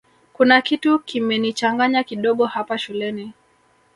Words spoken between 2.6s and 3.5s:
shuleni